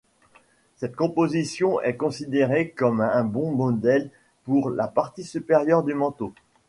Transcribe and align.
Cette 0.77 0.95
composition 0.95 1.79
est 1.79 1.95
considérée 1.95 2.71
comme 2.71 3.01
un 3.01 3.23
bon 3.23 3.51
modèle 3.51 4.09
pour 4.45 4.71
la 4.71 4.87
partie 4.87 5.23
supérieure 5.23 5.83
du 5.83 5.93
manteau. 5.93 6.33